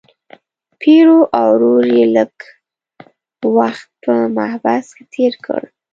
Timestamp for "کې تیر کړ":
4.95-5.61